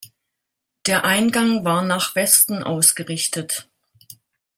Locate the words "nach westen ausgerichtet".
1.83-3.67